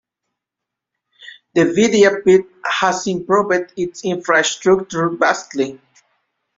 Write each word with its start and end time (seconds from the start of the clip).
The 1.53 1.61
Vidyapith 1.65 2.47
has 2.65 3.05
improved 3.05 3.73
its 3.77 4.03
infrastructure 4.03 5.09
vastly. 5.09 5.79